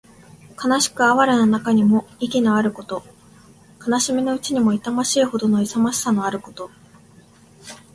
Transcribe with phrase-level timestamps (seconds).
[0.59, 3.03] 悲しく哀れな中にも意気のあること。
[3.87, 6.71] 悲しみのうちにも痛ましいほどの勇ましさのあること。